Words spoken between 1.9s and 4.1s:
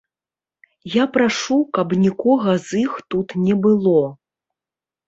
нікога з іх тут не было.